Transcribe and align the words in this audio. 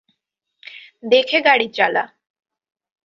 দেখে 1.03 1.37
গাড়ি 1.41 1.67
চালা! 1.73 2.03